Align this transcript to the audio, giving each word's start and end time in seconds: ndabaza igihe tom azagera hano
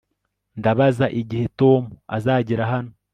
ndabaza 0.59 1.05
igihe 1.21 1.45
tom 1.59 1.81
azagera 2.17 2.63
hano 2.71 2.91